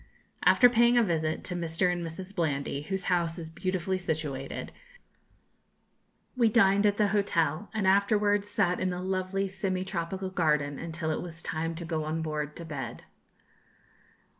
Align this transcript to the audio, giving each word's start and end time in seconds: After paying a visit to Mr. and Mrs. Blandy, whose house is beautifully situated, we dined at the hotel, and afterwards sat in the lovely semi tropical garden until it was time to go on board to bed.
After 0.45 0.67
paying 0.67 0.97
a 0.97 1.03
visit 1.03 1.43
to 1.43 1.55
Mr. 1.55 1.93
and 1.93 2.03
Mrs. 2.03 2.35
Blandy, 2.35 2.81
whose 2.81 3.03
house 3.03 3.37
is 3.37 3.51
beautifully 3.51 3.99
situated, 3.99 4.71
we 6.35 6.49
dined 6.49 6.87
at 6.87 6.97
the 6.97 7.09
hotel, 7.09 7.69
and 7.71 7.85
afterwards 7.85 8.49
sat 8.49 8.79
in 8.79 8.89
the 8.89 8.99
lovely 8.99 9.47
semi 9.47 9.83
tropical 9.85 10.31
garden 10.31 10.79
until 10.79 11.11
it 11.11 11.21
was 11.21 11.43
time 11.43 11.75
to 11.75 11.85
go 11.85 12.03
on 12.03 12.23
board 12.23 12.55
to 12.55 12.65
bed. 12.65 13.03